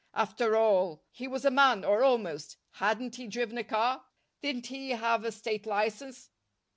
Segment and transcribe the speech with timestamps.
[0.15, 2.57] After all, he was a man, or almost.
[2.71, 4.03] Hadn't he driven a car?
[4.41, 6.31] Didn't he have a state license?